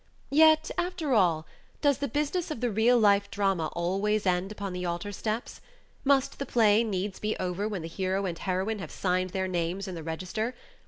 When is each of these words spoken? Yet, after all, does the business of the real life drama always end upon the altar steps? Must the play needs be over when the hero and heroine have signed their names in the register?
Yet, 0.31 0.71
after 0.79 1.13
all, 1.13 1.45
does 1.83 1.99
the 1.99 2.07
business 2.07 2.49
of 2.49 2.59
the 2.59 2.71
real 2.71 2.97
life 2.97 3.29
drama 3.29 3.67
always 3.73 4.25
end 4.25 4.51
upon 4.51 4.73
the 4.73 4.83
altar 4.83 5.11
steps? 5.11 5.61
Must 6.03 6.39
the 6.39 6.45
play 6.47 6.83
needs 6.83 7.19
be 7.19 7.37
over 7.37 7.67
when 7.67 7.83
the 7.83 7.87
hero 7.87 8.25
and 8.25 8.39
heroine 8.39 8.79
have 8.79 8.89
signed 8.89 9.29
their 9.29 9.47
names 9.47 9.87
in 9.87 9.93
the 9.93 10.01
register? 10.01 10.55